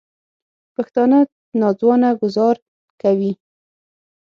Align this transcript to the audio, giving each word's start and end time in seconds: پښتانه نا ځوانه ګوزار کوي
پښتانه 0.75 1.19
نا 1.59 1.67
ځوانه 1.79 2.09
ګوزار 2.21 2.55
کوي 3.01 3.31